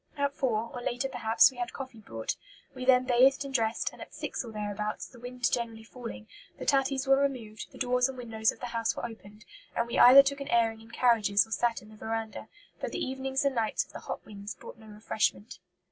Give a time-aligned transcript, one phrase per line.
[0.17, 2.35] At four, or later perhaps, we had coffee brought.
[2.73, 6.27] We then bathed and dressed, and at six or thereabouts, the wind generally falling,
[6.57, 9.45] the tatties were removed, the doors and windows of the house were opened,
[9.75, 12.47] and we either took an airing in carriages or sat in the veranda;
[12.79, 15.59] but the evenings and nights of the hot winds brought no refreshment."